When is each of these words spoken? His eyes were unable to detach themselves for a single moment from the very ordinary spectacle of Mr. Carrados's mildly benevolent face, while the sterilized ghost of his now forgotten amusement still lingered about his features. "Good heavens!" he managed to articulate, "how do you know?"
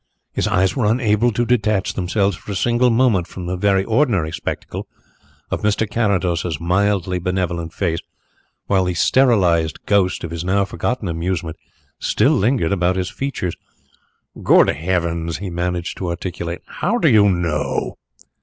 His 0.33 0.47
eyes 0.47 0.75
were 0.75 0.87
unable 0.87 1.31
to 1.31 1.45
detach 1.45 1.93
themselves 1.93 2.35
for 2.35 2.51
a 2.51 2.55
single 2.55 2.89
moment 2.89 3.27
from 3.27 3.45
the 3.45 3.55
very 3.55 3.83
ordinary 3.83 4.31
spectacle 4.31 4.87
of 5.51 5.61
Mr. 5.61 5.87
Carrados's 5.87 6.59
mildly 6.59 7.19
benevolent 7.19 7.71
face, 7.71 7.99
while 8.65 8.85
the 8.85 8.95
sterilized 8.95 9.85
ghost 9.85 10.23
of 10.23 10.31
his 10.31 10.43
now 10.43 10.65
forgotten 10.65 11.07
amusement 11.07 11.57
still 11.99 12.31
lingered 12.33 12.71
about 12.71 12.95
his 12.95 13.11
features. 13.11 13.55
"Good 14.41 14.69
heavens!" 14.69 15.37
he 15.37 15.51
managed 15.51 15.99
to 15.99 16.09
articulate, 16.09 16.63
"how 16.65 16.97
do 16.97 17.07
you 17.07 17.29
know?" 17.29 17.97